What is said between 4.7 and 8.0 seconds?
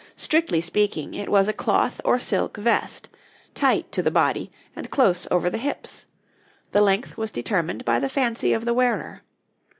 and close over the hips; the length was determined by